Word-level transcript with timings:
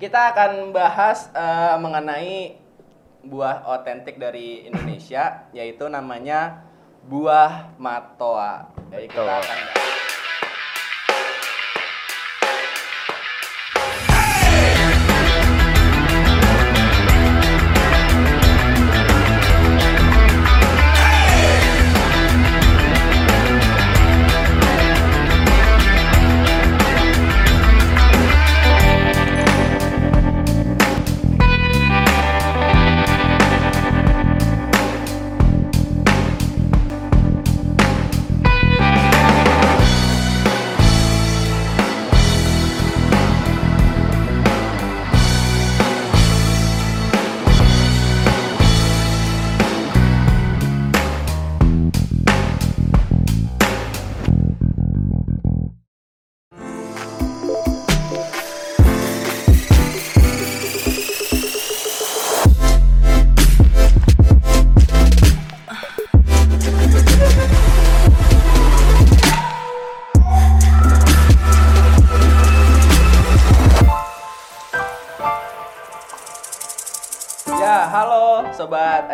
Kita 0.00 0.32
akan 0.32 0.72
bahas 0.72 1.28
eh, 1.36 1.76
mengenai 1.76 2.56
buah 3.20 3.68
otentik 3.68 4.16
dari 4.16 4.64
Indonesia, 4.64 5.44
yaitu 5.52 5.84
namanya 5.92 6.64
buah 7.04 7.76
matoa. 7.76 8.72
Jadi 8.88 9.12
kita 9.12 9.28
akan 9.28 9.89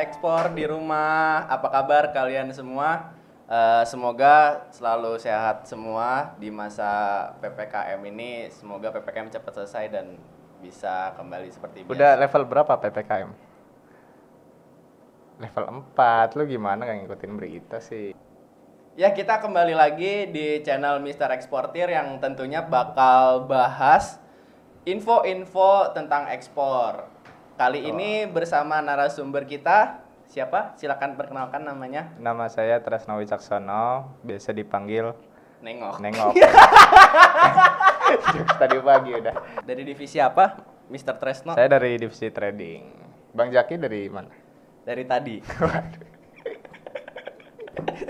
ekspor 0.06 0.54
di 0.54 0.64
rumah. 0.64 1.50
Apa 1.50 1.68
kabar 1.68 2.14
kalian 2.14 2.54
semua? 2.54 3.12
Eh, 3.46 3.84
semoga 3.86 4.66
selalu 4.74 5.22
sehat 5.22 5.70
semua 5.70 6.34
di 6.38 6.50
masa 6.50 6.90
PPKM 7.38 8.00
ini. 8.10 8.50
Semoga 8.50 8.90
PPKM 8.90 9.30
cepat 9.30 9.62
selesai 9.62 9.86
dan 9.86 10.18
bisa 10.58 11.14
kembali 11.14 11.46
seperti 11.54 11.86
biasa. 11.86 11.94
Udah 11.94 12.12
level 12.18 12.42
berapa 12.42 12.74
PPKM? 12.74 13.30
Level 15.36 15.64
4. 15.94 16.34
Lu 16.34 16.42
gimana 16.48 16.88
gak 16.88 17.06
ngikutin 17.06 17.32
berita 17.38 17.78
sih? 17.78 18.16
Ya, 18.96 19.12
kita 19.12 19.38
kembali 19.44 19.76
lagi 19.76 20.26
di 20.32 20.64
channel 20.64 21.04
Mister 21.04 21.28
Eksportir 21.28 21.92
yang 21.92 22.16
tentunya 22.16 22.64
bakal 22.64 23.44
bahas 23.44 24.16
info-info 24.88 25.92
tentang 25.92 26.32
ekspor. 26.32 27.04
Kali 27.56 27.88
ini 27.88 28.28
bersama 28.28 28.84
narasumber 28.84 29.48
kita, 29.48 30.04
siapa? 30.28 30.76
Silakan 30.76 31.16
perkenalkan 31.16 31.64
namanya. 31.64 32.12
Nama 32.20 32.52
saya 32.52 32.84
Tresno 32.84 33.16
Wicaksono, 33.16 34.12
biasa 34.20 34.52
dipanggil 34.52 35.16
Nengok. 35.64 35.96
Nengok. 36.04 36.36
Tadi 38.60 38.76
pagi 38.84 39.10
udah. 39.16 39.64
Dari 39.64 39.88
divisi 39.88 40.20
apa? 40.20 40.52
Mister 40.92 41.16
Tresno? 41.16 41.56
Saya 41.56 41.80
dari 41.80 41.96
divisi 41.96 42.28
trading. 42.28 42.92
Bang 43.32 43.48
Jaki 43.48 43.80
dari 43.80 44.04
mana? 44.12 44.28
Dari 44.84 45.08
tadi. 45.08 45.41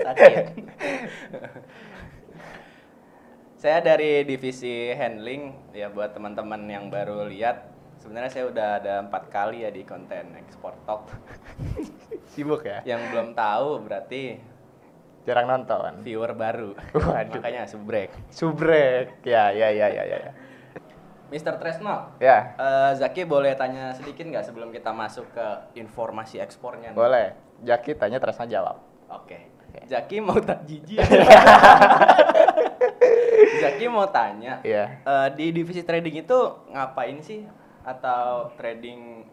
Sakit. 0.03 0.45
saya 3.57 3.79
dari 3.79 4.27
divisi 4.27 4.91
handling 4.91 5.71
ya 5.71 5.87
buat 5.87 6.11
teman-teman 6.13 6.67
yang 6.67 6.93
baru 6.93 7.25
lihat 7.25 7.76
sebenarnya 8.07 8.31
saya 8.31 8.47
udah 8.47 8.69
ada 8.79 8.93
empat 9.03 9.27
kali 9.27 9.61
ya 9.61 9.69
di 9.69 9.83
konten 9.83 10.31
ekspor 10.39 10.71
talk 10.87 11.11
Sibuk 12.31 12.63
ya? 12.63 12.79
yang 12.81 13.03
belum 13.11 13.35
tahu 13.35 13.83
berarti 13.83 14.39
Jarang 15.27 15.43
nonton. 15.45 16.07
viewer 16.07 16.31
baru 16.31 16.71
Waduh. 16.95 17.35
makanya 17.35 17.67
subrek 17.67 18.15
Subrek. 18.31 19.19
Ya, 19.21 19.51
ya, 19.51 19.67
ya, 19.67 19.91
ya, 19.91 20.03
ya. 20.07 20.17
ya. 20.23 20.31
Mister 21.27 21.59
Tresno 21.59 22.15
Ya, 22.15 22.55
eh, 22.55 22.91
Zaki 22.95 23.27
boleh 23.27 23.51
tanya 23.51 23.91
sedikit 23.91 24.23
nggak 24.23 24.47
sebelum 24.47 24.71
kita 24.71 24.95
masuk 24.95 25.27
ke 25.27 25.47
informasi 25.75 26.39
ekspornya 26.39 26.95
nih? 26.95 26.97
boleh. 26.97 27.27
Jaki 27.59 27.99
tanya 27.99 28.23
Tresno 28.23 28.47
jawab. 28.47 28.79
Oke. 29.11 29.51
Zaki 29.83 30.23
mau 30.23 30.39
tak 30.39 30.63
jijik. 30.63 31.03
Zaki 33.59 33.85
mau 33.87 34.07
tanya, 34.07 34.63
Iya. 34.63 35.03
eh, 35.03 35.27
di 35.35 35.51
divisi 35.51 35.83
trading 35.83 36.23
itu 36.23 36.39
ngapain 36.71 37.19
sih? 37.19 37.43
Atau 37.87 38.51
trading 38.59 39.23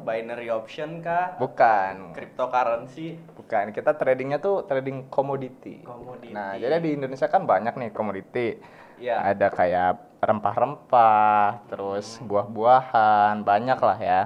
binary 0.00 0.48
option 0.48 1.04
kah? 1.04 1.36
Bukan. 1.36 2.16
Cryptocurrency? 2.16 3.20
Bukan, 3.36 3.76
kita 3.76 3.92
tradingnya 3.92 4.40
tuh 4.40 4.64
trading 4.64 5.12
komoditi. 5.12 5.84
Komoditi. 5.84 6.32
Nah, 6.32 6.56
jadi 6.56 6.80
di 6.80 6.96
Indonesia 6.96 7.28
kan 7.28 7.44
banyak 7.44 7.76
nih 7.76 7.90
komoditi. 7.92 8.56
Iya. 8.96 9.20
Ada 9.36 9.52
kayak 9.52 10.24
rempah-rempah, 10.24 11.68
terus 11.68 12.16
buah-buahan, 12.24 13.44
banyak 13.44 13.76
lah 13.76 13.98
ya. 14.00 14.20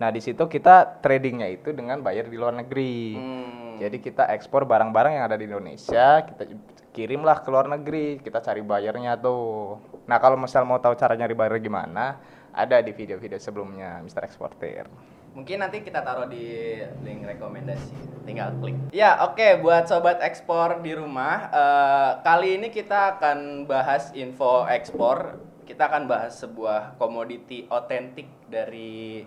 Nah, 0.00 0.08
di 0.08 0.24
situ 0.24 0.48
kita 0.48 1.04
tradingnya 1.04 1.52
itu 1.52 1.76
dengan 1.76 2.00
bayar 2.00 2.24
di 2.24 2.40
luar 2.40 2.56
negeri. 2.56 3.20
Hmm. 3.20 3.76
Jadi 3.76 4.00
kita 4.00 4.32
ekspor 4.32 4.64
barang-barang 4.64 5.12
yang 5.20 5.24
ada 5.28 5.36
di 5.36 5.44
Indonesia, 5.44 6.24
kita 6.24 6.48
kirimlah 6.96 7.44
ke 7.44 7.48
luar 7.52 7.68
negeri, 7.68 8.16
kita 8.24 8.40
cari 8.40 8.64
bayarnya 8.64 9.20
tuh. 9.20 9.76
Nah, 10.08 10.16
kalau 10.16 10.40
misal 10.40 10.64
mau 10.64 10.80
tahu 10.80 10.96
cara 10.96 11.12
nyari 11.12 11.36
bayar 11.36 11.60
gimana, 11.60 12.16
ada 12.54 12.82
di 12.82 12.90
video-video 12.90 13.38
sebelumnya 13.38 14.02
Mr. 14.02 14.26
Exporter. 14.26 14.86
Mungkin 15.30 15.62
nanti 15.62 15.86
kita 15.86 16.02
taruh 16.02 16.26
di 16.26 16.74
link 17.06 17.22
rekomendasi, 17.22 17.94
tinggal 18.26 18.50
klik. 18.58 18.74
Ya, 18.90 19.22
oke 19.22 19.62
buat 19.62 19.86
sobat 19.86 20.18
ekspor 20.18 20.82
di 20.82 20.90
rumah, 20.90 21.46
eh, 21.54 22.10
kali 22.26 22.58
ini 22.58 22.68
kita 22.74 23.18
akan 23.18 23.70
bahas 23.70 24.10
info 24.18 24.66
ekspor. 24.66 25.38
Kita 25.70 25.86
akan 25.86 26.10
bahas 26.10 26.34
sebuah 26.42 26.98
komoditi 26.98 27.70
otentik 27.70 28.26
dari 28.50 29.22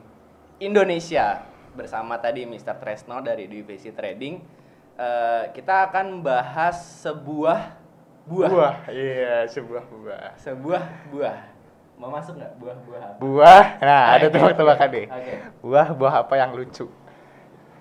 Indonesia 0.60 1.40
bersama 1.72 2.20
tadi 2.20 2.44
Mr. 2.44 2.84
Tresno 2.84 3.24
dari 3.24 3.48
divisi 3.48 3.88
trading. 3.96 4.44
Eh, 5.00 5.44
kita 5.56 5.88
akan 5.88 6.20
bahas 6.20 7.00
sebuah 7.00 7.80
buah. 8.28 8.92
iya, 8.92 9.48
sebuah 9.48 9.88
buah. 9.88 10.36
Sebuah 10.36 10.84
buah. 11.16 11.53
Mau 11.98 12.10
masuk 12.10 12.36
nggak 12.36 12.54
buah-buah 12.60 13.02
apa? 13.02 13.20
Buah, 13.22 13.66
nah 13.80 14.02
ada 14.18 14.28
Oke. 14.28 14.34
tebak-tebakan 14.36 14.88
deh. 14.92 15.08
Oke. 15.18 15.34
Buah, 15.64 15.88
buah 15.94 16.14
apa 16.26 16.34
yang 16.36 16.52
lucu? 16.58 16.90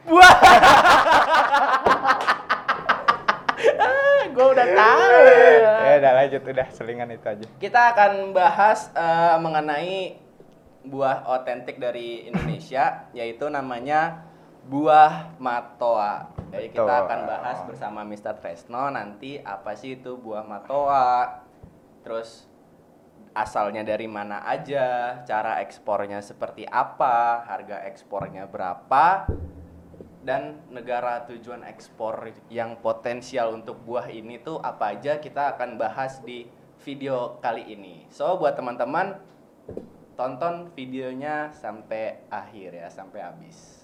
Buah. 0.07 0.37
gue 4.33 4.47
udah 4.49 4.69
tahu. 4.73 5.21
Ya 5.83 6.01
udah 6.01 6.13
lanjut, 6.25 6.43
udah 6.49 6.67
selingan 6.73 7.11
itu 7.13 7.27
aja. 7.29 7.45
Kita 7.61 7.93
akan 7.93 8.33
bahas 8.33 8.89
eh, 8.97 9.37
mengenai 9.37 10.17
buah 10.89 11.29
otentik 11.29 11.77
dari 11.77 12.33
Indonesia, 12.33 13.13
yaitu 13.13 13.53
namanya 13.53 14.25
buah 14.65 15.37
matoa. 15.37 16.33
Jadi 16.49 16.73
kita 16.73 16.87
Betul. 16.87 17.03
akan 17.07 17.21
bahas 17.29 17.59
bersama 17.69 18.01
Mr. 18.09 18.41
Tresno 18.41 18.89
nanti 18.89 19.37
apa 19.43 19.77
sih 19.77 20.01
itu 20.01 20.17
buah 20.17 20.49
matoa, 20.49 21.45
terus 22.07 22.49
asalnya 23.33 23.85
dari 23.85 24.09
mana 24.09 24.45
aja, 24.45 25.21
cara 25.25 25.61
ekspornya 25.65 26.21
seperti 26.21 26.69
apa, 26.69 27.45
harga 27.49 27.85
ekspornya 27.89 28.49
berapa, 28.49 29.27
dan 30.23 30.63
negara 30.71 31.27
tujuan 31.27 31.67
ekspor 31.67 32.31
yang 32.47 32.79
potensial 32.79 33.59
untuk 33.59 33.83
buah 33.83 34.07
ini 34.07 34.39
tuh 34.39 34.63
apa 34.63 34.95
aja 34.95 35.19
kita 35.19 35.59
akan 35.59 35.77
bahas 35.77 36.23
di 36.23 36.47
video 36.87 37.43
kali 37.43 37.75
ini. 37.75 38.07
So 38.09 38.39
buat 38.39 38.55
teman-teman 38.55 39.19
tonton 40.15 40.71
videonya 40.79 41.51
sampai 41.51 42.23
akhir 42.31 42.71
ya, 42.79 42.89
sampai 42.93 43.21
habis. 43.23 43.83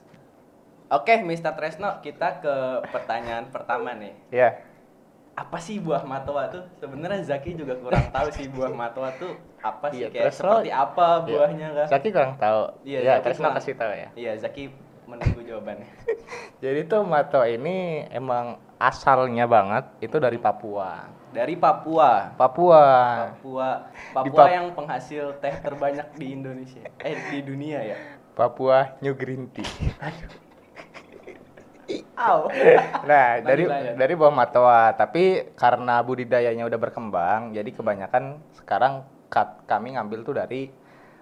Oke, 0.89 1.21
Mr. 1.21 1.53
Tresno, 1.53 2.01
kita 2.01 2.41
ke 2.41 2.55
pertanyaan 2.89 3.53
pertama 3.53 3.93
nih. 3.93 4.17
Ya, 4.33 4.57
Apa 5.39 5.55
sih 5.57 5.79
buah 5.79 6.03
matoa 6.03 6.51
tuh? 6.51 6.67
Sebenarnya 6.75 7.23
Zaki 7.23 7.55
juga 7.55 7.79
kurang 7.79 8.11
tahu 8.11 8.27
sih 8.35 8.51
buah 8.55 8.75
matoa 8.75 9.15
tuh 9.15 9.39
apa 9.59 9.87
sih 9.89 10.03
Iya, 10.03 10.09
kayak 10.11 10.35
seperti 10.35 10.71
apa 10.71 11.23
buahnya 11.23 11.69
kah? 11.73 11.87
Zaki 11.89 12.09
kurang 12.11 12.35
tahu. 12.37 12.63
Iya, 12.83 12.99
ya, 13.01 13.15
terus 13.23 13.39
kurang- 13.39 13.55
kasih 13.55 13.75
tahu 13.75 13.93
ya. 13.93 14.09
Iya, 14.13 14.33
Zaki 14.37 14.75
menunggu 15.07 15.41
jawabannya. 15.41 15.87
Jadi 16.65 16.81
tuh 16.85 17.01
mato 17.03 17.41
ini 17.41 17.77
emang 18.09 18.59
asalnya 18.77 19.47
banget 19.47 19.87
itu 20.01 20.19
dari 20.19 20.37
Papua. 20.37 21.07
dari 21.29 21.55
Papua. 21.55 22.33
Papua. 22.35 22.83
Papua, 23.37 23.69
Papua 24.11 24.33
Pap- 24.43 24.51
yang 24.51 24.67
penghasil 24.73 25.37
teh 25.39 25.55
terbanyak 25.61 26.09
di 26.17 26.33
Indonesia. 26.33 26.83
Eh 26.99 27.15
di 27.31 27.45
dunia 27.45 27.85
ya. 27.85 27.97
Papua 28.33 28.97
New 28.99 29.13
Green 29.13 29.47
Tea. 29.49 29.93
Nah, 33.03 33.41
dari 33.41 33.65
lanjut. 33.65 33.95
dari 33.97 34.15
buah 34.15 34.31
matoa, 34.31 34.93
tapi 34.93 35.25
karena 35.55 36.01
budidayanya 36.01 36.65
udah 36.65 36.77
berkembang, 36.79 37.41
jadi 37.51 37.71
kebanyakan 37.71 38.25
sekarang 38.55 38.93
kat- 39.27 39.65
kami 39.65 39.95
ngambil 39.95 40.21
tuh 40.23 40.35
dari 40.35 40.69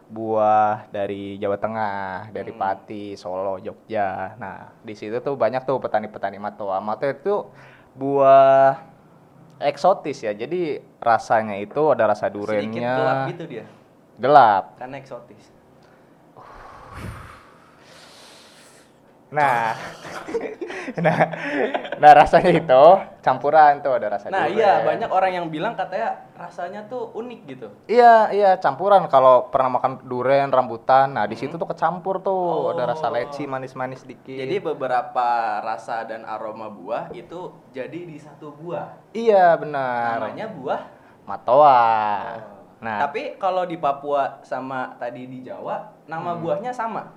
buah 0.06 0.86
dari 0.88 1.34
Jawa 1.36 1.54
Tengah, 1.56 2.06
dari 2.30 2.50
Hmm. 2.50 2.60
Pati, 2.60 3.14
Solo, 3.14 3.58
Jogja. 3.58 4.34
Nah, 4.36 4.74
di 4.80 4.94
situ 4.94 5.18
tuh 5.18 5.34
banyak 5.34 5.62
tuh 5.62 5.78
petani-petani 5.78 6.36
matoa. 6.36 6.78
Matoa 6.78 7.10
itu 7.10 7.46
buah 7.92 8.78
eksotis 9.58 10.20
ya. 10.20 10.30
Jadi 10.30 10.78
rasanya 10.96 11.56
itu 11.56 11.90
ada 11.90 12.06
rasa 12.06 12.26
Sedikit 12.26 12.38
durennya. 12.40 12.92
gelap 12.92 13.18
gitu 13.28 13.44
dia. 13.46 13.64
Gelap. 14.16 14.64
Karena 14.76 14.96
eksotis. 14.96 15.44
Nah, 19.26 19.74
nah, 21.04 21.18
nah 21.96 22.10
rasanya 22.12 22.52
itu 22.54 22.82
campuran 23.20 23.80
tuh 23.80 23.92
ada 23.92 24.06
rasa 24.08 24.28
Nah, 24.28 24.44
durian. 24.44 24.56
iya 24.56 24.72
banyak 24.82 25.08
orang 25.08 25.32
yang 25.32 25.46
bilang 25.46 25.74
katanya 25.74 26.14
rasanya 26.32 26.86
tuh 26.86 27.10
unik 27.12 27.40
gitu. 27.46 27.68
Iya, 27.86 28.30
iya 28.30 28.50
campuran. 28.56 29.04
Kalau 29.06 29.48
pernah 29.48 29.74
makan 29.74 30.02
durian, 30.02 30.48
rambutan, 30.48 31.10
nah 31.10 31.24
di 31.24 31.34
situ 31.34 31.54
tuh 31.54 31.66
kecampur 31.66 32.20
tuh 32.20 32.70
ada 32.70 32.88
rasa 32.88 33.06
Hmm. 33.06 33.12
Oh. 33.12 33.18
leci 33.18 33.42
manis-manis 33.44 34.02
dikit. 34.02 34.36
Jadi 34.36 34.56
beberapa 34.58 35.28
rasa 35.60 36.02
dan 36.02 36.22
aroma 36.22 36.66
buah 36.66 37.10
itu 37.10 37.38
jadi 37.70 38.00
di 38.04 38.16
satu 38.16 38.52
buah. 38.52 38.94
iya 39.10 39.54
benar. 39.54 40.22
Namanya 40.22 40.46
buah. 40.48 40.82
Matoa. 41.26 41.82
Oh. 42.38 42.54
Nah, 42.76 43.00
Tapi 43.02 43.34
kalau 43.36 43.64
di 43.64 43.74
Papua 43.74 44.38
sama 44.42 44.94
tadi 44.94 45.24
di 45.24 45.40
Jawa, 45.40 46.04
nama 46.04 46.32
Hmm. 46.32 46.40
buahnya 46.40 46.70
sama. 46.70 47.08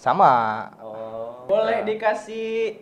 Sama. 0.00 0.32
Oh. 0.80 1.44
Boleh 1.44 1.84
dikasih 1.84 2.80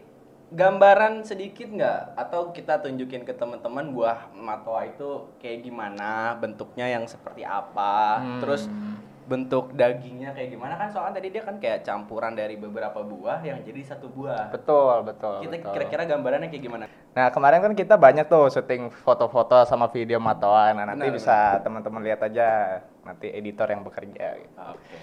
gambaran 0.55 1.27
sedikit 1.27 1.67
nggak? 1.67 2.15
Atau 2.15 2.55
kita 2.55 2.79
tunjukin 2.79 3.27
ke 3.27 3.35
teman-teman 3.35 3.91
buah 3.91 4.31
matoa 4.39 4.87
itu 4.87 5.27
kayak 5.43 5.67
gimana, 5.67 6.39
bentuknya 6.39 6.87
yang 6.87 7.11
seperti 7.11 7.43
apa, 7.43 8.23
Hmm. 8.23 8.39
terus 8.39 8.71
bentuk 9.29 9.77
dagingnya 9.77 10.33
kayak 10.33 10.57
gimana 10.57 10.81
kan 10.81 10.89
soalnya 10.89 11.21
tadi 11.21 11.29
dia 11.29 11.45
kan 11.45 11.61
kayak 11.61 11.85
campuran 11.85 12.33
dari 12.33 12.57
beberapa 12.57 13.05
buah 13.05 13.45
yang 13.45 13.61
jadi 13.61 13.85
satu 13.85 14.09
buah. 14.09 14.49
Betul, 14.49 15.05
betul. 15.05 15.45
Kita 15.45 15.69
kira-kira 15.69 16.09
gambarannya 16.09 16.49
kayak 16.49 16.65
gimana? 16.65 16.89
Nah, 17.13 17.29
kemarin 17.29 17.61
kan 17.61 17.77
kita 17.77 18.01
banyak 18.01 18.25
tuh 18.25 18.49
syuting 18.49 18.89
foto-foto 18.89 19.69
sama 19.69 19.93
video 19.93 20.17
Matoa. 20.17 20.73
Nah, 20.73 20.89
nanti 20.89 21.13
Benar, 21.13 21.17
bisa 21.21 21.37
teman-teman 21.61 22.01
lihat 22.09 22.25
aja 22.25 22.81
nanti 23.05 23.29
editor 23.29 23.69
yang 23.69 23.85
bekerja 23.85 24.27
gitu. 24.41 24.57
Oke. 24.65 24.97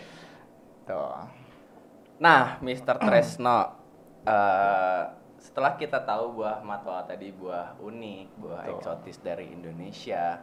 Tuh. 0.89 1.44
Nah, 2.15 2.63
Mr. 2.63 2.95
Tresno, 2.95 3.75
eh, 4.23 5.03
setelah 5.35 5.75
kita 5.75 5.99
tahu 6.07 6.39
buah 6.41 6.63
matoa 6.63 7.03
tadi 7.03 7.35
buah 7.35 7.75
unik, 7.77 8.27
buah 8.39 8.63
Betul. 8.65 8.75
eksotis 8.79 9.17
dari 9.19 9.51
Indonesia, 9.51 10.39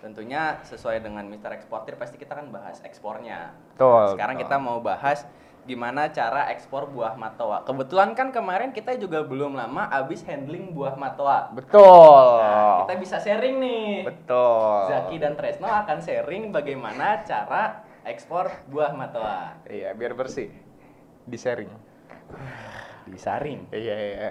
tentunya 0.00 0.60
sesuai 0.64 1.04
dengan 1.04 1.28
Mr. 1.28 1.52
Eksportir 1.60 2.00
pasti 2.00 2.16
kita 2.16 2.32
kan 2.32 2.48
bahas 2.48 2.80
ekspornya. 2.80 3.52
Betul, 3.76 4.16
Sekarang 4.16 4.36
betul. 4.40 4.44
kita 4.48 4.56
mau 4.56 4.78
bahas 4.80 5.28
gimana 5.66 6.08
cara 6.14 6.46
ekspor 6.54 6.88
buah 6.88 7.18
matoa. 7.18 7.66
Kebetulan 7.66 8.14
kan 8.14 8.30
kemarin 8.30 8.70
kita 8.70 8.94
juga 8.96 9.26
belum 9.26 9.58
lama 9.58 9.90
abis 9.90 10.22
handling 10.22 10.70
buah 10.72 10.94
matoa. 10.94 11.50
Betul. 11.52 12.38
Nah, 12.40 12.86
kita 12.86 12.94
bisa 13.02 13.16
sharing 13.18 13.58
nih. 13.58 14.06
Betul. 14.06 14.78
Zaki 14.94 15.16
dan 15.18 15.34
Tresno 15.34 15.66
akan 15.66 15.98
sharing 16.00 16.54
bagaimana 16.54 17.26
cara 17.26 17.82
ekspor 18.06 18.46
buah 18.70 18.94
matoa. 18.94 19.58
Iya, 19.66 19.90
biar 19.98 20.14
bersih. 20.14 20.65
Di 21.26 21.34
sharing. 21.34 21.70
Disaring. 23.10 23.70
Iya, 23.74 23.94
iya. 23.98 24.30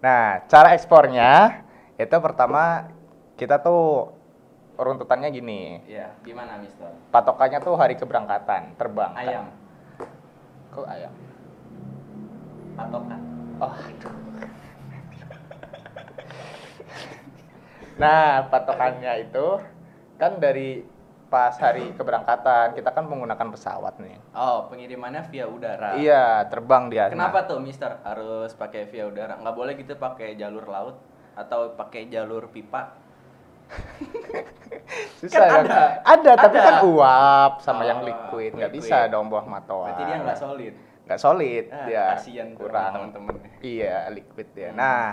Nah, 0.00 0.44
cara 0.48 0.72
ekspornya 0.72 1.60
itu 1.96 2.16
pertama 2.20 2.88
kita 3.36 3.60
tuh 3.60 4.12
runtutannya 4.80 5.28
gini. 5.28 5.84
Ya, 5.84 6.16
gimana 6.24 6.56
Mister? 6.60 6.88
Patokannya 7.12 7.60
tuh 7.60 7.76
hari 7.76 7.96
keberangkatan, 7.96 8.76
terbang. 8.80 9.12
kan. 9.12 9.20
Ayam, 9.20 9.46
Kok 10.72 10.86
ayam? 10.88 11.12
patokan. 12.76 13.20
Oh, 13.60 13.68
aduh. 13.76 14.14
Nah, 18.00 18.48
patokannya 18.48 19.28
itu 19.28 19.60
kan 20.16 20.40
dari 20.40 20.80
pas 21.30 21.54
hari 21.54 21.94
keberangkatan 21.94 22.74
kita 22.74 22.90
kan 22.90 23.06
menggunakan 23.06 23.48
pesawat 23.48 23.94
nih. 23.96 24.18
Oh, 24.32 24.66
pengirimannya 24.66 25.22
via 25.24 25.46
udara. 25.46 25.94
Iya, 25.94 26.44
terbang 26.44 26.90
dia. 26.90 27.06
Kenapa 27.06 27.46
tuh 27.46 27.58
Mister 27.58 28.02
harus 28.02 28.50
pakai 28.52 28.84
via 28.84 29.06
udara? 29.06 29.38
Nggak 29.38 29.54
boleh 29.54 29.72
gitu 29.74 29.94
pakai 29.94 30.34
jalur 30.34 30.66
laut 30.66 30.98
atau 31.32 31.72
pakai 31.72 32.10
jalur 32.10 32.50
pipa? 32.50 32.98
Susah 35.16 35.38
Kan 35.38 35.50
kan? 35.50 35.64
ada. 35.64 35.80
Ada, 36.02 36.32
tapi 36.36 36.56
Ada. 36.58 36.66
kan 36.66 36.76
uap 36.84 37.52
sama 37.62 37.82
yang 37.84 38.02
Oh, 38.02 38.06
liquid. 38.06 38.50
Nggak 38.52 38.72
bisa 38.74 38.96
dong 39.06 39.30
buah 39.30 39.46
matoa. 39.46 39.86
Berarti 39.86 40.02
dia 40.04 40.16
nggak 40.18 40.38
solid. 40.38 40.74
Nggak 41.06 41.20
solid, 41.20 41.64
Ah, 41.70 41.86
dia 41.86 42.04
kasihan 42.14 42.48
kurang. 42.54 42.92
teman-teman. 42.92 43.34
Iya, 43.60 44.10
liquid 44.10 44.46
dia. 44.50 44.70
Hmm. 44.70 44.78
Nah, 44.78 45.06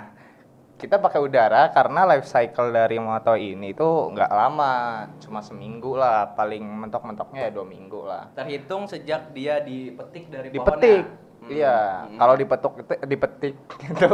kita 0.77 1.01
pakai 1.01 1.17
udara 1.17 1.73
karena 1.73 2.05
life 2.05 2.29
cycle 2.29 2.69
dari 2.69 3.01
motor 3.01 3.33
ini 3.33 3.73
itu 3.73 4.13
nggak 4.13 4.29
lama, 4.29 5.05
cuma 5.17 5.41
seminggu 5.41 5.97
lah, 5.97 6.37
paling 6.37 6.61
mentok-mentoknya 6.61 7.49
ya 7.49 7.51
dua 7.51 7.65
minggu 7.65 8.05
lah. 8.05 8.29
Terhitung 8.37 8.85
sejak 8.85 9.33
dia 9.33 9.57
dipetik 9.57 10.29
dari 10.29 10.53
Dipetik, 10.53 11.03
pohonnya. 11.03 11.41
Hmm. 11.41 11.49
iya. 11.49 11.77
Hmm. 12.05 12.17
Kalau 12.21 12.35
dipetuk 12.37 12.73
itu 12.85 12.93
dipetik 13.09 13.55
itu 13.97 14.11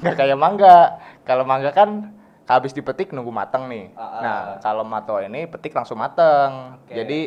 nggak 0.00 0.14
kayak 0.14 0.38
mangga. 0.38 1.02
Kalau 1.26 1.42
mangga 1.42 1.74
kan 1.74 2.14
habis 2.46 2.70
dipetik 2.70 3.10
nunggu 3.10 3.34
mateng 3.34 3.66
nih. 3.66 3.90
Ah, 3.98 4.02
ah. 4.02 4.20
Nah, 4.22 4.38
kalau 4.62 4.86
mato 4.86 5.18
ini 5.18 5.50
petik 5.50 5.74
langsung 5.74 5.98
mateng. 5.98 6.78
Oke. 6.78 6.94
Jadi 6.94 7.20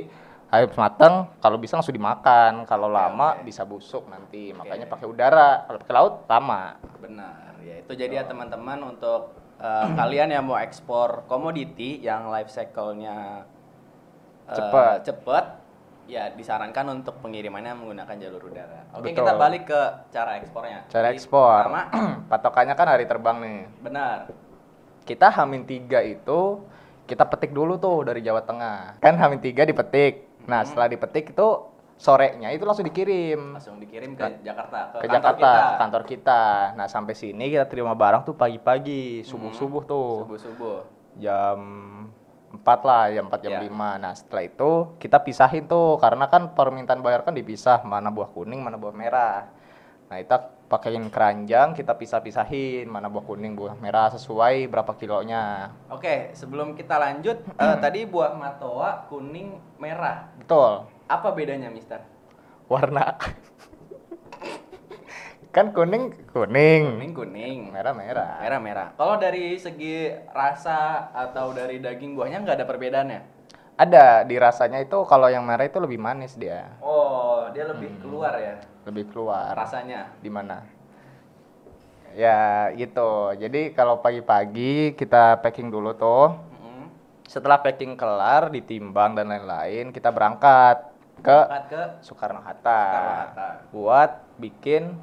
habis 0.47 0.79
mateng, 0.79 1.27
kalau 1.37 1.57
bisa 1.59 1.75
langsung 1.75 1.91
dimakan. 1.91 2.63
Kalau 2.63 2.87
Oke, 2.87 2.95
lama 2.95 3.27
oke. 3.35 3.43
bisa 3.43 3.67
busuk 3.67 4.07
nanti. 4.07 4.55
Oke. 4.55 4.63
Makanya 4.63 4.87
pakai 4.87 5.07
udara. 5.07 5.67
Kalau 5.67 5.77
pakai 5.83 5.95
laut 5.95 6.13
lama. 6.25 6.61
Benar, 6.97 7.51
ya 7.61 7.75
itu 7.83 7.91
jadi 7.93 8.13
ya 8.19 8.23
teman-teman 8.23 8.79
untuk 8.87 9.35
eh, 9.59 9.87
kalian 9.99 10.31
yang 10.31 10.47
mau 10.47 10.55
ekspor 10.55 11.27
komoditi 11.27 11.99
yang 11.99 12.31
life 12.31 12.47
cycle-nya 12.47 13.43
eh, 14.47 14.55
Cepet. 14.55 14.97
cepet, 15.03 15.45
ya 16.07 16.31
disarankan 16.31 17.03
untuk 17.03 17.19
pengirimannya 17.19 17.75
menggunakan 17.75 18.15
jalur 18.15 18.47
udara. 18.47 18.87
Oke, 18.95 19.11
Betul. 19.11 19.19
kita 19.19 19.33
balik 19.35 19.63
ke 19.67 19.81
cara 20.09 20.39
ekspornya. 20.39 20.87
Cara 20.87 21.11
Jadi, 21.11 21.15
ekspor. 21.19 21.61
Pertama, 21.67 21.83
Patokannya 22.31 22.75
kan 22.75 22.87
hari 22.87 23.03
terbang 23.03 23.37
nih. 23.43 23.59
benar. 23.83 24.31
Kita 25.03 25.31
Hamin 25.31 25.63
3 25.63 26.03
itu 26.03 26.39
kita 27.07 27.23
petik 27.23 27.55
dulu 27.55 27.79
tuh 27.79 28.03
dari 28.03 28.19
Jawa 28.19 28.43
Tengah. 28.43 28.99
Kan 28.99 29.15
Hamin 29.15 29.39
3 29.39 29.63
dipetik. 29.63 30.26
Nah, 30.47 30.63
Hmm. 30.63 30.67
setelah 30.67 30.87
dipetik 30.87 31.35
itu 31.35 31.47
sorenya 31.97 32.53
itu 32.53 32.63
langsung 32.63 32.85
dikirim 32.85 33.57
Langsung 33.57 33.81
dikirim 33.81 34.13
ke 34.13 34.39
Jakarta, 34.45 34.93
ke, 34.93 34.97
ke 35.03 35.07
kantor 35.09 35.15
Jakarta, 35.17 35.37
kita. 35.37 35.51
ke 35.51 35.75
kantor 35.81 36.03
kita. 36.07 36.43
Nah, 36.77 36.87
sampai 36.87 37.13
sini 37.13 37.45
kita 37.51 37.65
terima 37.67 37.91
barang 37.93 38.23
tuh 38.23 38.37
pagi-pagi, 38.37 39.25
subuh-subuh 39.25 39.83
tuh. 39.83 40.11
Subuh-subuh. 40.23 40.77
Jam 41.17 41.59
4 42.47 42.79
lah, 42.85 43.11
jam 43.11 43.27
4 43.27 43.41
jam. 43.43 43.59
5. 43.59 43.97
Nah, 43.99 44.13
setelah 44.15 44.43
itu 44.45 44.71
kita 45.01 45.19
pisahin 45.19 45.67
tuh 45.67 45.99
karena 45.99 46.29
kan 46.31 46.53
permintaan 46.53 47.03
bayar 47.03 47.25
kan 47.25 47.35
dipisah, 47.35 47.83
mana 47.83 48.07
buah 48.07 48.29
kuning, 48.31 48.63
mana 48.63 48.79
buah 48.79 48.95
merah. 48.95 49.49
Nah, 50.07 50.23
kita 50.23 50.37
pakein 50.71 51.11
keranjang, 51.11 51.75
kita 51.75 51.91
pisah-pisahin 51.95 52.87
mana 52.87 53.11
buah 53.11 53.27
kuning, 53.27 53.59
buah 53.59 53.75
merah 53.75 54.07
sesuai 54.07 54.71
berapa 54.71 54.95
kilonya. 54.95 55.75
Oke, 55.91 56.31
sebelum 56.31 56.75
kita 56.75 56.95
lanjut, 56.95 57.43
eh, 57.43 57.75
tadi 57.83 58.07
buah 58.07 58.31
matoa 58.31 59.09
kuning 59.11 59.59
merah. 59.75 60.31
Betul. 60.47 60.87
Apa 61.11 61.35
bedanya, 61.35 61.67
Mister? 61.67 61.99
Warna. 62.71 63.19
kan 65.51 65.75
kuning 65.75 66.15
kuning, 66.31 66.83
Kuning 66.95 67.11
kuning, 67.11 67.59
merah 67.67 67.91
merah. 67.91 68.39
merah 68.39 68.59
merah. 68.63 68.87
Kalau 68.95 69.19
dari 69.19 69.59
segi 69.59 70.07
rasa 70.31 71.11
atau 71.11 71.51
dari 71.51 71.83
daging 71.83 72.15
buahnya 72.15 72.47
nggak 72.47 72.63
ada 72.63 72.67
perbedaannya. 72.69 73.19
Ada 73.75 74.23
di 74.23 74.39
rasanya 74.39 74.79
itu 74.79 74.95
kalau 75.03 75.27
yang 75.27 75.43
merah 75.43 75.67
itu 75.67 75.83
lebih 75.83 75.99
manis 75.99 76.39
dia, 76.39 76.71
Oh, 76.79 77.51
dia 77.51 77.67
lebih 77.67 77.91
Hmm. 77.91 77.99
keluar 77.99 78.31
ya 78.39 78.55
lebih 78.87 79.11
keluar. 79.11 79.51
rasanya. 79.51 80.15
Di 80.23 80.31
mana? 80.31 80.63
Ya 82.15 82.71
gitu. 82.71 83.35
Jadi 83.35 83.75
kalau 83.75 83.99
pagi-pagi 83.99 84.95
kita 84.95 85.43
packing 85.43 85.67
dulu 85.67 85.91
tuh. 85.91 86.39
Setelah 87.27 87.59
packing 87.59 87.99
kelar, 87.99 88.47
ditimbang 88.47 89.11
dan 89.13 89.27
lain-lain, 89.27 89.91
kita 89.91 90.15
berangkat 90.15 90.95
ke 91.19 91.27
Berangkat 91.27 91.65
ke 91.67 91.81
Soekarno 91.99 92.39
Hatta. 92.39 92.83
Buat 93.75 94.23
bikin 94.39 94.95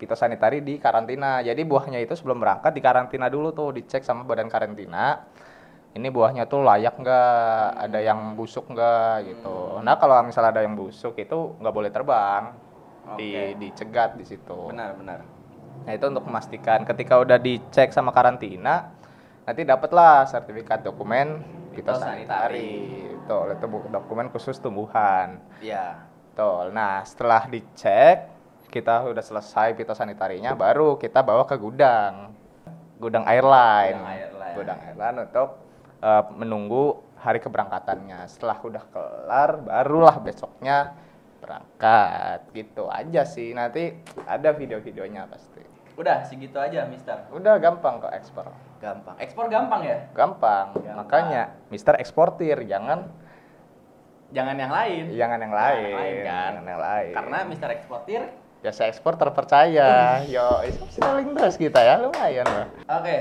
fitosanitari 0.00 0.64
di 0.64 0.80
karantina. 0.80 1.44
Jadi 1.44 1.60
buahnya 1.68 2.00
itu 2.00 2.16
sebelum 2.16 2.40
berangkat 2.40 2.72
di 2.72 2.80
karantina 2.80 3.28
dulu 3.28 3.52
tuh, 3.52 3.76
dicek 3.76 4.00
sama 4.00 4.24
badan 4.24 4.48
karantina. 4.48 5.20
Ini 5.90 6.08
buahnya 6.08 6.48
tuh 6.48 6.64
layak 6.64 6.96
nggak, 6.96 7.66
ada 7.76 7.98
yang 8.00 8.38
busuk 8.38 8.70
nggak 8.72 9.26
gitu. 9.28 9.82
Nah 9.84 10.00
kalau 10.00 10.22
misalnya 10.24 10.56
ada 10.56 10.62
yang 10.64 10.78
busuk 10.78 11.18
itu 11.18 11.58
nggak 11.60 11.74
boleh 11.74 11.90
terbang, 11.90 12.54
di 13.18 13.30
Oke. 13.34 13.58
dicegat 13.58 14.14
di 14.16 14.24
situ. 14.24 14.70
Benar, 14.70 14.96
benar. 14.96 15.26
Nah 15.84 15.92
itu 15.92 16.04
untuk 16.06 16.24
memastikan 16.30 16.86
ketika 16.86 17.18
udah 17.18 17.42
dicek 17.42 17.90
sama 17.90 18.14
karantina, 18.14 18.94
nanti 19.44 19.62
dapatlah 19.64 20.26
sertifikat 20.26 20.84
dokumen 20.84 21.40
fitosanitari. 21.72 22.72
Betul, 23.22 23.46
itu 23.54 23.66
bu- 23.66 23.90
dokumen 23.90 24.26
khusus 24.28 24.58
tumbuhan. 24.58 25.38
Iya. 25.62 26.02
Betul. 26.30 26.74
Nah 26.74 27.02
setelah 27.06 27.46
dicek, 27.46 28.26
kita 28.70 29.06
udah 29.06 29.22
selesai 29.22 29.74
fitosanitarinya, 29.74 30.54
baru 30.54 30.94
kita 30.96 31.22
bawa 31.22 31.46
ke 31.46 31.58
gudang, 31.58 32.34
gudang 32.98 33.26
airline. 33.26 33.98
Gudang 33.98 34.14
airline. 34.14 34.54
Gudang 34.58 34.78
airline 34.82 35.18
untuk 35.26 35.48
eh, 36.02 36.24
menunggu 36.34 36.84
hari 37.20 37.38
keberangkatannya. 37.38 38.24
Setelah 38.26 38.58
udah 38.64 38.84
kelar, 38.90 39.50
barulah 39.62 40.16
besoknya 40.18 40.96
berangkat. 41.38 42.50
Gitu 42.50 42.88
aja 42.88 43.22
sih. 43.24 43.54
Nanti 43.54 43.94
ada 44.26 44.50
video-videonya 44.50 45.28
pasti. 45.30 45.62
Udah 46.00 46.24
segitu 46.24 46.56
aja, 46.56 46.88
Mister. 46.88 47.28
Udah 47.28 47.60
gampang 47.60 48.00
kok 48.00 48.08
ekspor. 48.08 48.48
Gampang. 48.80 49.20
Ekspor 49.20 49.52
gampang 49.52 49.84
ya? 49.84 50.08
Gampang. 50.16 50.72
Gampang. 50.72 50.96
Makanya 50.96 51.42
Mister 51.68 51.92
eksportir, 51.94 52.64
jangan 52.64 53.12
Jangan 54.30 54.56
yang 54.56 54.70
lain. 54.70 55.04
jangan 55.12 55.38
yang 55.42 55.52
Jangan 55.52 55.74
lain. 55.74 55.82
yang 55.84 55.98
lain, 55.98 56.16
kan? 56.16 56.50
Jangan 56.54 56.64
yang 56.64 56.80
lain. 56.80 57.12
Karena 57.12 57.38
Mister 57.44 57.68
eksportir. 57.68 58.22
jasa 58.60 58.82
ekspor 58.86 59.16
terpercaya. 59.16 59.90
Yo, 60.28 60.48
selling 60.88 61.32
terus 61.32 61.56
kita 61.56 61.80
ya, 61.80 61.96
lumayan 61.98 62.44
loh. 62.44 62.66
Oke. 62.86 63.18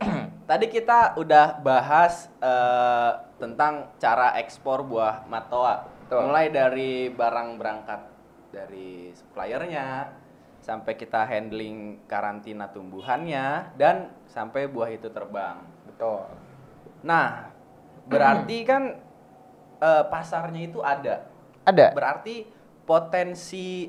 Tadi 0.50 0.66
kita 0.66 1.12
udah 1.14 1.60
bahas 1.60 2.28
eh, 2.40 3.10
tentang 3.36 3.92
cara 3.96 4.36
ekspor 4.36 4.80
buah 4.82 5.24
matoa. 5.24 5.88
Betul. 6.04 6.24
Mulai 6.24 6.48
dari 6.48 6.92
barang 7.08 7.48
berangkat 7.56 8.00
dari 8.48 9.12
suppliernya 9.12 10.08
sampai 10.68 11.00
kita 11.00 11.24
handling 11.24 12.04
karantina 12.04 12.68
tumbuhannya 12.68 13.72
dan 13.80 14.12
sampai 14.28 14.68
buah 14.68 14.92
itu 14.92 15.08
terbang. 15.08 15.64
Betul. 15.88 16.28
Nah, 17.00 17.48
berarti 18.04 18.68
kan 18.68 19.00
eh, 19.80 20.04
pasarnya 20.12 20.68
itu 20.68 20.84
ada. 20.84 21.24
Ada. 21.64 21.96
Berarti 21.96 22.44
potensi 22.84 23.88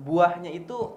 buahnya 0.00 0.56
itu 0.56 0.96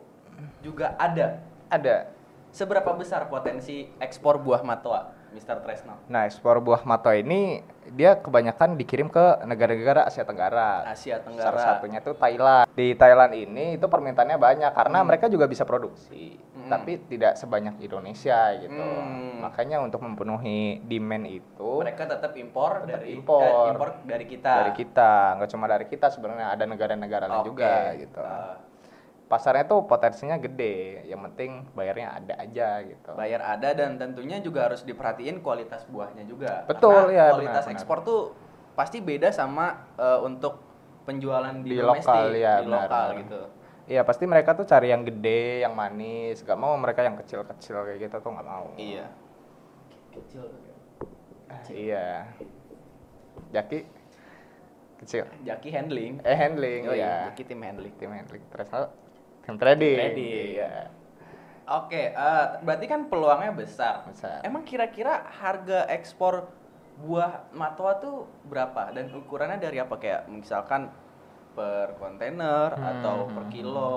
juga 0.64 0.96
ada. 0.96 1.44
Ada. 1.68 2.16
Seberapa 2.56 2.96
besar 2.96 3.28
potensi 3.28 3.92
ekspor 4.00 4.40
buah 4.40 4.64
matoa, 4.64 5.19
Mr. 5.30 5.60
Tresno? 5.60 5.94
Nah, 6.06 6.24
ekspor 6.24 6.58
buah 6.58 6.82
mato 6.82 7.10
ini 7.10 7.62
dia 7.90 8.16
kebanyakan 8.16 8.74
dikirim 8.76 9.08
ke 9.08 9.42
negara-negara 9.44 10.06
Asia 10.06 10.22
Tenggara. 10.22 10.86
Asia 10.86 11.18
Tenggara. 11.18 11.50
Salah 11.50 11.62
satunya 11.76 12.00
tuh 12.00 12.14
Thailand. 12.14 12.70
Di 12.70 12.94
Thailand 12.94 13.34
ini 13.34 13.76
itu 13.76 13.86
permintaannya 13.86 14.38
banyak 14.38 14.72
karena 14.72 15.00
mereka 15.02 15.26
juga 15.26 15.46
bisa 15.46 15.64
produksi, 15.64 16.38
Hmm. 16.54 16.70
tapi 16.70 17.02
tidak 17.06 17.34
sebanyak 17.34 17.78
Indonesia 17.80 18.54
gitu. 18.56 18.78
Hmm. 18.78 19.42
Makanya 19.42 19.80
untuk 19.80 20.02
memenuhi 20.02 20.84
demand 20.84 21.26
itu 21.26 21.72
Mereka 21.80 22.06
tetap 22.06 22.36
impor 22.36 22.84
Tetap 22.84 22.90
dari 22.92 23.08
impor. 23.12 23.42
eh, 23.42 23.72
impor 23.72 23.90
dari 24.04 24.26
kita. 24.26 24.54
dari 24.60 24.74
kita, 24.74 25.12
nggak 25.36 25.50
cuma 25.50 25.66
dari 25.66 25.86
kita 25.88 26.08
sebenarnya 26.10 26.48
ada 26.52 26.64
negara-negara 26.64 27.26
lain 27.26 27.42
Oke. 27.42 27.50
juga 27.50 27.74
gitu. 27.96 28.20
Eh, 28.20 28.54
Pasarnya 29.30 29.62
tuh 29.64 29.86
potensinya 29.86 30.42
gede, 30.42 31.06
yang 31.06 31.22
penting 31.30 31.70
bayarnya 31.78 32.18
ada 32.18 32.34
aja 32.42 32.82
gitu. 32.82 33.14
bayar 33.14 33.46
ada 33.46 33.78
dan 33.78 34.02
tentunya 34.02 34.42
juga 34.42 34.66
harus 34.66 34.82
diperhatiin 34.82 35.46
kualitas 35.46 35.86
buahnya 35.86 36.26
juga. 36.26 36.66
Betul, 36.66 37.14
Karena 37.14 37.14
ya, 37.14 37.26
Kualitas 37.38 37.66
benar, 37.70 37.76
ekspor 37.78 37.98
tuh 38.02 38.22
pasti 38.74 38.98
beda 39.06 39.30
sama 39.30 39.86
eh, 40.02 40.20
untuk 40.26 40.58
penjualan 41.06 41.54
di, 41.62 41.78
Di 41.78 41.78
domestik, 41.78 42.10
lokal, 42.10 42.34
ya, 42.34 42.54
di 42.58 42.66
benar, 42.66 42.90
lokal 42.90 43.06
benar. 43.06 43.22
gitu. 43.22 43.42
Iya 43.90 44.02
pasti 44.02 44.24
mereka 44.26 44.54
tuh 44.54 44.66
cari 44.66 44.90
yang 44.90 45.02
gede, 45.02 45.62
yang 45.62 45.74
manis, 45.74 46.42
gak 46.42 46.58
mau 46.58 46.74
mereka 46.78 47.02
yang 47.06 47.18
kecil-kecil 47.18 47.86
kayak 47.86 47.98
gitu 48.02 48.16
tuh 48.22 48.30
nggak 48.34 48.46
mau. 48.50 48.66
Iya. 48.78 49.06
Kecil. 50.10 50.46
Ah, 51.50 51.62
Iya. 51.70 52.06
Jaki 53.50 53.86
kecil. 55.02 55.26
Jaki 55.42 55.70
handling. 55.70 56.22
Eh 56.22 56.38
handling, 56.38 56.82
Oh 56.86 56.94
iya. 56.94 57.30
Jaki 57.30 57.46
tim 57.46 57.62
handling. 57.62 57.94
Tim 57.98 58.10
handling. 58.10 58.42
Terus 58.50 58.70
tim 59.50 59.58
trading. 59.58 59.98
Trading. 59.98 60.48
Iya. 60.56 60.72
Oke, 61.70 62.14
eh, 62.14 62.46
berarti 62.66 62.86
kan 62.90 63.02
peluangnya 63.10 63.54
besar. 63.54 64.06
Besar. 64.10 64.42
Emang 64.42 64.66
kira-kira 64.66 65.26
harga 65.42 65.86
ekspor 65.90 66.50
buah 67.00 67.46
matoa 67.56 67.94
tuh 68.02 68.28
berapa 68.50 68.92
dan 68.92 69.08
ukurannya 69.14 69.62
dari 69.62 69.78
apa 69.80 69.96
kayak 69.96 70.28
misalkan 70.28 70.90
per 71.54 71.96
kontainer 72.02 72.74
Hmm, 72.74 72.90
atau 72.98 73.16
hmm, 73.26 73.34
per 73.38 73.44
hmm. 73.46 73.54
kilo? 73.54 73.94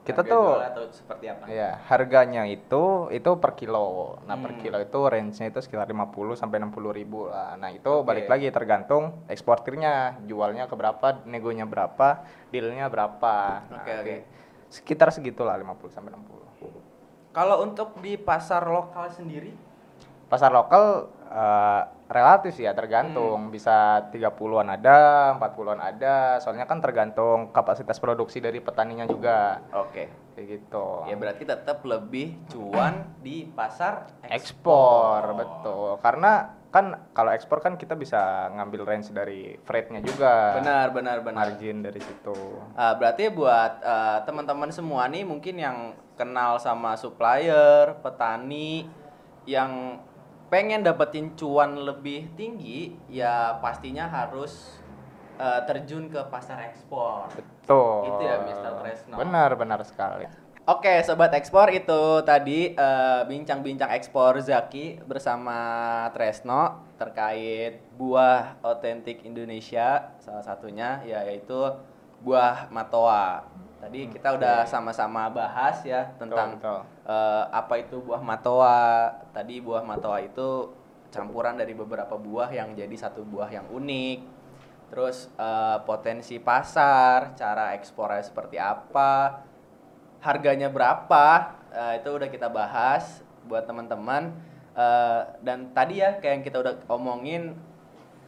Kita 0.00 0.24
harga 0.24 0.32
tuh- 0.32 0.60
atau 0.60 0.84
seperti 0.92 1.24
apa? 1.28 1.44
Iya, 1.48 1.70
harganya 1.88 2.42
itu 2.48 3.08
itu 3.12 3.30
per 3.36 3.52
kilo. 3.56 4.16
Nah, 4.28 4.36
per 4.40 4.52
Hmm. 4.56 4.60
kilo 4.60 4.76
itu 4.80 4.98
range-nya 5.08 5.46
itu 5.52 5.60
sekitar 5.60 5.88
50 5.88 6.36
sampai 6.36 6.56
60 6.60 6.92
ribu 6.92 7.28
lah. 7.28 7.56
Nah, 7.60 7.68
itu 7.72 7.88
Oke. 7.88 8.04
balik 8.08 8.26
lagi 8.28 8.48
tergantung 8.52 9.24
eksportirnya, 9.28 10.20
jualnya 10.28 10.68
ke 10.68 10.74
berapa, 10.76 11.24
negonya 11.28 11.64
berapa, 11.68 12.24
dealnya 12.52 12.88
berapa. 12.92 13.36
Nah, 13.68 13.80
Oke, 13.84 13.92
oke. 14.04 14.16
Sekitar 14.70 15.10
segitulah 15.10 15.58
50 15.58 15.90
sampai 15.90 16.14
60. 16.14 17.34
Kalau 17.34 17.62
untuk 17.62 17.98
di 18.02 18.14
pasar 18.18 18.66
lokal 18.66 19.10
sendiri, 19.10 19.50
Pasar 20.30 20.54
lokal 20.54 21.10
eh, 21.26 21.82
relatif 22.06 22.54
sih 22.54 22.62
ya, 22.62 22.70
tergantung. 22.70 23.50
Bisa 23.50 24.06
30-an 24.14 24.78
ada, 24.78 25.34
40-an 25.42 25.80
ada. 25.82 26.38
Soalnya 26.38 26.70
kan 26.70 26.78
tergantung 26.78 27.50
kapasitas 27.50 27.98
produksi 27.98 28.38
dari 28.38 28.62
petaninya 28.62 29.10
juga. 29.10 29.58
oke. 29.74 30.30
Kayak 30.38 30.46
gitu. 30.46 30.86
Ya 31.10 31.18
berarti 31.18 31.42
tetap 31.42 31.82
lebih 31.82 32.38
cuan 32.46 33.10
di 33.18 33.50
pasar 33.50 34.06
ekspor 34.30 35.34
betul 35.34 35.98
karena 35.98 36.59
kan 36.70 37.10
kalau 37.10 37.30
ekspor 37.30 37.58
kan 37.58 37.74
kita 37.74 37.98
bisa 37.98 38.46
ngambil 38.50 38.86
range 38.86 39.10
dari 39.10 39.58
freight-nya 39.60 40.00
juga 40.00 40.54
Benar, 40.54 40.94
benar, 40.94 41.18
benar. 41.20 41.50
margin 41.50 41.82
dari 41.82 41.98
situ 41.98 42.34
Ah, 42.72 42.94
berarti 42.94 43.26
buat 43.28 43.82
eh, 43.82 44.18
teman-teman 44.22 44.70
semua 44.70 45.10
nih 45.10 45.26
mungkin 45.26 45.58
yang 45.58 45.78
kenal 46.14 46.56
sama 46.56 46.94
supplier, 46.94 47.98
petani 47.98 48.86
yang 49.44 49.98
pengen 50.46 50.82
dapetin 50.82 51.34
cuan 51.34 51.74
lebih 51.74 52.30
tinggi, 52.34 52.94
ya 53.08 53.58
pastinya 53.58 54.06
harus 54.06 54.78
eh, 55.36 55.60
terjun 55.64 56.06
ke 56.06 56.22
pasar 56.28 56.60
ekspor. 56.64 57.30
betul 57.32 58.04
Itu 58.04 58.22
ya, 58.22 58.36
Mr. 58.42 58.72
Tresno. 58.78 59.14
benar 59.16 59.50
benar 59.54 59.80
sekali 59.82 60.26
Oke, 60.70 61.02
sobat 61.02 61.34
ekspor 61.34 61.66
itu 61.74 62.22
tadi 62.22 62.70
eh, 62.78 63.22
bincang-bincang 63.26 63.90
ekspor 63.90 64.38
Zaki 64.38 65.02
bersama 65.02 65.58
Tresno 66.14 66.86
terkait 66.94 67.82
buah 67.98 68.54
otentik 68.62 69.26
Indonesia 69.26 70.14
salah 70.22 70.46
satunya 70.46 71.02
ya, 71.02 71.26
yaitu 71.26 71.58
buah 72.22 72.70
matoa. 72.70 73.50
Tadi 73.82 74.14
kita 74.14 74.38
udah 74.38 74.62
sama-sama 74.62 75.26
bahas 75.34 75.82
ya 75.82 76.14
tentang 76.22 76.54
betul. 76.62 76.86
eh, 77.02 77.44
apa 77.50 77.74
itu 77.82 77.98
buah 77.98 78.22
matoa. 78.22 79.10
Tadi 79.34 79.58
buah 79.58 79.82
matoa 79.82 80.22
itu 80.22 80.70
campuran 81.10 81.58
dari 81.58 81.74
beberapa 81.74 82.14
buah 82.14 82.46
yang 82.54 82.78
jadi 82.78 82.94
satu 82.94 83.26
buah 83.26 83.50
yang 83.50 83.66
unik. 83.74 84.18
Terus 84.94 85.34
eh, 85.34 85.78
potensi 85.82 86.38
pasar, 86.38 87.34
cara 87.34 87.74
ekspornya 87.74 88.22
seperti 88.22 88.54
apa, 88.54 89.49
harganya 90.20 90.68
berapa, 90.68 91.56
eh, 91.72 92.00
itu 92.00 92.08
udah 92.12 92.28
kita 92.28 92.48
bahas 92.52 93.24
buat 93.48 93.64
teman-teman. 93.64 94.32
Eh, 94.76 95.20
dan 95.42 95.72
tadi 95.74 96.00
ya 96.00 96.20
kayak 96.20 96.32
yang 96.40 96.44
kita 96.44 96.56
udah 96.62 96.74
omongin, 96.88 97.56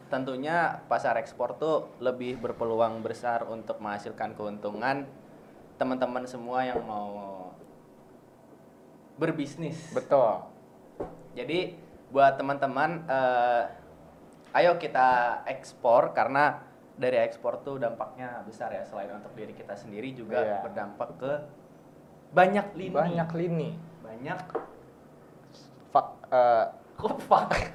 tentunya 0.09 0.83
pasar 0.85 1.17
ekspor 1.17 1.57
tuh 1.57 1.89
lebih 1.97 2.37
berpeluang 2.37 3.01
besar 3.01 3.45
untuk 3.49 3.81
menghasilkan 3.81 4.37
keuntungan 4.37 5.09
teman-teman 5.81 6.21
semua 6.29 6.61
yang 6.61 6.85
mau 6.85 7.49
berbisnis. 9.17 9.93
betul 9.93 10.49
Jadi 11.33 11.73
buat 12.13 12.37
teman-teman, 12.37 13.09
eh, 13.09 13.63
ayo 14.53 14.77
kita 14.77 15.41
ekspor 15.49 16.13
karena 16.13 16.61
dari 16.93 17.17
ekspor 17.17 17.65
tuh 17.65 17.81
dampaknya 17.81 18.45
besar 18.45 18.69
ya 18.69 18.85
selain 18.85 19.09
untuk 19.09 19.33
diri 19.33 19.49
kita 19.57 19.73
sendiri 19.73 20.13
juga 20.13 20.45
Iya. 20.45 20.59
berdampak 20.61 21.09
ke 21.17 21.33
banyak 22.33 22.67
lini. 22.73 22.91
banyak 22.91 23.29
lini 23.33 23.69
Banyak 24.01 24.39
Fak, 25.89 26.07
eh, 26.27 26.65
kok 26.95 27.17
fak- 27.21 27.69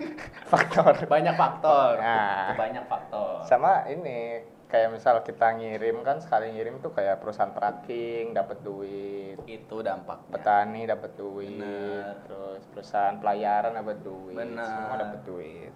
faktor 0.44 0.94
banyak 1.06 1.34
faktor. 1.34 1.94
Nah. 1.96 2.50
Banyak 2.52 2.84
faktor. 2.84 3.46
sama 3.46 3.86
ini 3.86 4.42
kayak 4.66 4.92
misal 4.92 5.22
kita 5.22 5.54
ngirim 5.54 6.02
kan 6.02 6.18
sekali 6.18 6.50
ngirim 6.50 6.76
tuh 6.78 6.90
kayak 6.90 7.18
perusahaan 7.18 7.48
tracking 7.48 8.34
dapat 8.34 8.60
duit 8.60 9.38
Itu 9.46 9.80
dampaknya. 9.80 10.28
petani 10.30 10.82
dapat 10.84 11.14
duit 11.14 11.56
Bener. 11.56 12.20
terus 12.20 12.60
perusahaan 12.68 13.16
pelayaran 13.16 13.72
dapat 13.72 13.96
duit 14.02 14.36
Bener. 14.36 14.66
semua 14.66 14.96
dapat 14.98 15.20
duit 15.24 15.72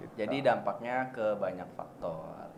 Gitu. 0.00 0.14
Jadi 0.18 0.42
dampaknya 0.42 1.14
ke 1.14 1.38
banyak 1.38 1.68
faktor. 1.72 2.50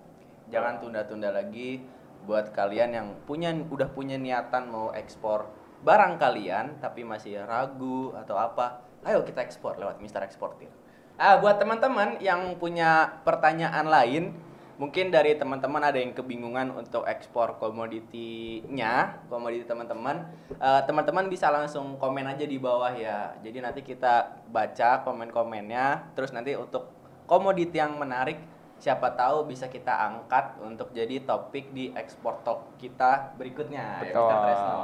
Jangan 0.48 0.80
tunda-tunda 0.80 1.28
lagi 1.28 1.84
buat 2.24 2.48
kalian 2.50 2.90
yang 2.90 3.08
punya 3.20 3.52
udah 3.52 3.84
punya 3.86 4.16
niatan 4.16 4.72
mau 4.72 4.88
ekspor 4.90 5.44
barang 5.84 6.16
kalian 6.16 6.80
tapi 6.80 7.04
masih 7.04 7.44
ragu 7.44 8.16
atau 8.16 8.40
apa. 8.40 8.80
Ayo 9.04 9.20
kita 9.20 9.44
ekspor 9.44 9.76
lewat 9.76 10.00
Mister 10.00 10.24
Eksportir. 10.24 10.72
Ah, 11.20 11.38
buat 11.38 11.60
teman-teman 11.60 12.18
yang 12.18 12.56
punya 12.58 13.20
pertanyaan 13.22 13.86
lain, 13.86 14.34
mungkin 14.80 15.14
dari 15.14 15.38
teman-teman 15.38 15.78
ada 15.78 16.00
yang 16.00 16.10
kebingungan 16.10 16.74
untuk 16.74 17.06
ekspor 17.06 17.60
komoditinya, 17.62 19.22
komoditi 19.30 19.62
teman-teman, 19.68 20.26
eh, 20.58 20.82
teman-teman 20.88 21.30
bisa 21.30 21.52
langsung 21.54 22.00
komen 22.02 22.26
aja 22.26 22.42
di 22.42 22.58
bawah 22.58 22.90
ya. 22.96 23.36
Jadi 23.44 23.62
nanti 23.62 23.86
kita 23.86 24.42
baca 24.50 25.06
komen-komennya, 25.06 26.16
terus 26.18 26.34
nanti 26.34 26.56
untuk 26.58 26.90
komoditi 27.30 27.78
yang 27.78 27.94
menarik 27.94 28.40
siapa 28.82 29.14
tahu 29.14 29.46
bisa 29.46 29.70
kita 29.70 29.94
angkat 29.96 30.58
untuk 30.60 30.90
jadi 30.90 31.22
topik 31.22 31.72
di 31.72 31.94
ekspor 31.94 32.42
talk 32.42 32.74
kita 32.76 33.32
berikutnya 33.38 34.02
ya 34.02 34.12
Betul. 34.12 34.28
Mr. 34.28 34.36
Tresno. 34.44 34.78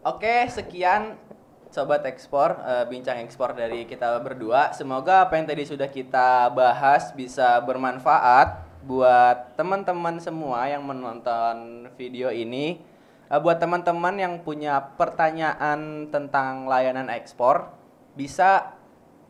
Oke, 0.00 0.48
sekian 0.48 1.20
sobat 1.68 2.00
ekspor 2.08 2.56
eh, 2.64 2.88
bincang 2.88 3.20
ekspor 3.20 3.52
dari 3.52 3.84
kita 3.84 4.16
berdua. 4.24 4.72
Semoga 4.72 5.28
apa 5.28 5.36
yang 5.36 5.44
tadi 5.44 5.68
sudah 5.68 5.92
kita 5.92 6.48
bahas 6.56 7.12
bisa 7.12 7.60
bermanfaat 7.60 8.64
buat 8.88 9.60
teman-teman 9.60 10.16
semua 10.16 10.72
yang 10.72 10.88
menonton 10.88 11.84
video 12.00 12.32
ini. 12.32 12.80
Eh, 13.28 13.40
buat 13.44 13.60
teman-teman 13.60 14.16
yang 14.16 14.40
punya 14.40 14.80
pertanyaan 14.96 16.08
tentang 16.08 16.64
layanan 16.64 17.12
ekspor 17.12 17.68
bisa 18.16 18.72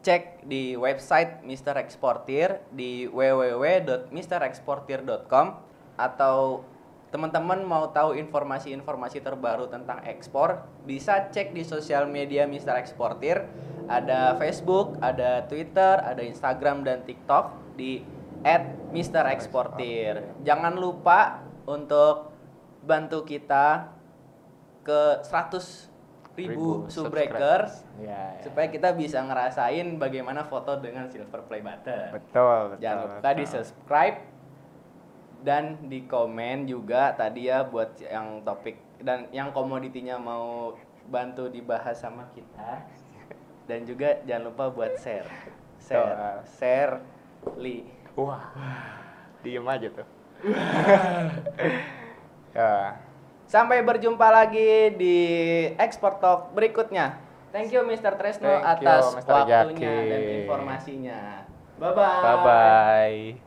cek 0.07 0.47
di 0.47 0.79
website 0.79 1.43
Mr. 1.43 1.83
Eksportir 1.83 2.63
di 2.71 3.11
www.mrexportir.com 3.11 5.47
atau 5.99 6.63
teman-teman 7.11 7.67
mau 7.67 7.91
tahu 7.91 8.15
informasi-informasi 8.15 9.19
terbaru 9.19 9.67
tentang 9.67 9.99
ekspor 10.07 10.63
bisa 10.87 11.27
cek 11.31 11.51
di 11.51 11.67
sosial 11.67 12.07
media 12.07 12.47
Mr. 12.47 12.79
Eksportir 12.79 13.43
ada 13.91 14.39
Facebook, 14.39 14.95
ada 15.03 15.43
Twitter, 15.51 15.99
ada 15.99 16.23
Instagram 16.23 16.87
dan 16.87 17.03
TikTok 17.03 17.75
di 17.75 18.07
@mreksportir. 18.47 20.23
Jangan 20.47 20.79
lupa 20.79 21.43
untuk 21.67 22.31
bantu 22.87 23.27
kita 23.27 23.91
ke 24.87 25.27
100 25.27 25.91
ribu 26.39 26.89
subbreakers 26.89 27.85
ya, 28.01 28.39
ya. 28.39 28.43
supaya 28.47 28.71
kita 28.73 28.95
bisa 28.97 29.21
ngerasain 29.21 29.99
bagaimana 30.01 30.47
foto 30.47 30.79
dengan 30.81 31.11
silver 31.11 31.45
play 31.45 31.61
button. 31.61 32.17
betul 32.17 32.73
betul 32.73 32.81
Jangan 32.81 33.21
lupa 33.21 33.31
di 33.37 33.45
subscribe 33.45 34.17
dan 35.41 35.81
di 35.89 36.05
komen 36.05 36.69
juga 36.69 37.17
tadi 37.17 37.49
ya 37.49 37.65
buat 37.65 37.97
yang 38.01 38.45
topik 38.45 38.77
dan 39.01 39.25
yang 39.33 39.49
komoditinya 39.57 40.21
mau 40.21 40.77
bantu 41.09 41.49
dibahas 41.49 41.97
sama 41.97 42.29
kita 42.37 42.85
dan 43.65 43.89
juga 43.89 44.21
jangan 44.29 44.53
lupa 44.53 44.69
buat 44.69 45.01
share 45.01 45.25
share 45.81 46.13
Betul. 46.13 46.45
share 46.61 46.95
li 47.57 47.89
wah 48.15 48.53
diem 49.41 49.65
aja 49.65 49.89
tuh 49.89 50.05
ya 52.57 52.97
sampai 53.49 53.81
berjumpa 53.83 54.31
lagi 54.31 54.93
di 54.95 55.17
export 55.81 56.21
talk 56.21 56.53
berikutnya 56.53 57.17
thank 57.51 57.73
you 57.73 57.81
Mr. 57.83 58.15
Tresno 58.21 58.47
Thank 58.47 58.85
you, 58.85 58.87
atas 58.87 59.05
Mr. 59.17 59.33
waktunya 59.33 59.65
Jaki. 59.65 60.11
dan 60.11 60.21
informasinya 60.45 61.21
bye 61.81 61.93
bye 61.97 62.23
bye 62.23 62.37
bye 62.45 63.41